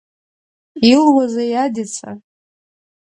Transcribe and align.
Илуазеи 0.91 1.53
Адица?! 1.63 2.09